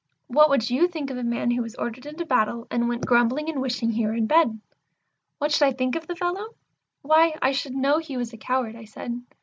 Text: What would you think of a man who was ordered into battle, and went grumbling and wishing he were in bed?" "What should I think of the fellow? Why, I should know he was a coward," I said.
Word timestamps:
What 0.25 0.49
would 0.49 0.67
you 0.67 0.87
think 0.87 1.11
of 1.11 1.17
a 1.17 1.23
man 1.23 1.51
who 1.51 1.61
was 1.61 1.75
ordered 1.75 2.07
into 2.07 2.25
battle, 2.25 2.65
and 2.71 2.89
went 2.89 3.05
grumbling 3.05 3.49
and 3.49 3.61
wishing 3.61 3.91
he 3.91 4.03
were 4.03 4.15
in 4.15 4.25
bed?" 4.25 4.59
"What 5.37 5.51
should 5.51 5.67
I 5.67 5.73
think 5.73 5.95
of 5.95 6.07
the 6.07 6.15
fellow? 6.15 6.55
Why, 7.03 7.37
I 7.39 7.51
should 7.51 7.75
know 7.75 7.99
he 7.99 8.17
was 8.17 8.33
a 8.33 8.37
coward," 8.37 8.75
I 8.75 8.85
said. 8.85 9.21